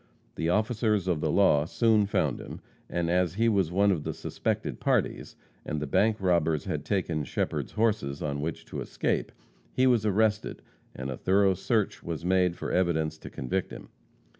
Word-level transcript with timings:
The 0.33 0.49
officers 0.49 1.07
of 1.07 1.21
the 1.21 1.29
law 1.29 1.65
soon 1.65 2.07
found 2.07 2.39
him, 2.41 2.59
and 2.89 3.07
as 3.07 3.35
he 3.35 3.47
was 3.47 3.71
one 3.71 3.91
of 3.91 4.03
the 4.03 4.15
suspected 4.15 4.79
parties, 4.79 5.35
and 5.63 5.79
the 5.79 5.85
bank 5.85 6.17
robbers 6.19 6.65
had 6.65 6.83
taken 6.83 7.23
Shepherd's 7.23 7.73
horses 7.73 8.19
on 8.23 8.41
which 8.41 8.65
to 8.65 8.81
escape, 8.81 9.31
he 9.71 9.85
was 9.85 10.03
arrested 10.03 10.63
and 10.95 11.11
a 11.11 11.17
thorough 11.17 11.53
search 11.53 12.01
was 12.01 12.25
made 12.25 12.55
for 12.55 12.71
evidence 12.71 13.19
to 13.19 13.29
convict 13.29 13.69
him. 13.71 13.89